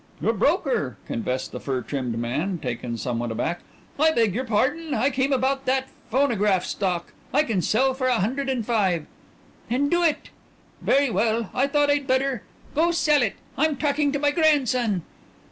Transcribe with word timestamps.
"Your 0.19 0.33
broker," 0.33 0.97
confessed 1.05 1.51
the 1.51 1.59
fur 1.59 1.81
trimmed 1.83 2.17
man, 2.17 2.57
taken 2.57 2.97
somewhat 2.97 3.29
aback. 3.29 3.59
"I 3.99 4.09
beg 4.09 4.33
your 4.33 4.45
pardon. 4.45 4.95
I 4.95 5.11
came 5.11 5.31
about 5.31 5.67
that 5.67 5.89
phonograph 6.09 6.65
stock. 6.65 7.13
I 7.31 7.43
can 7.43 7.61
sell 7.61 7.93
for 7.93 8.07
a 8.07 8.15
hundred 8.17 8.49
and 8.49 8.65
five." 8.65 9.05
"Then 9.69 9.89
do 9.89 10.01
it." 10.01 10.31
"Very 10.81 11.11
well. 11.11 11.51
I 11.53 11.67
thought 11.67 11.91
I'd 11.91 12.07
better" 12.07 12.41
"Go 12.73 12.89
sell 12.89 13.21
it. 13.21 13.35
I'm 13.59 13.75
talking 13.77 14.11
to 14.11 14.17
my 14.17 14.31
grandson." 14.31 15.03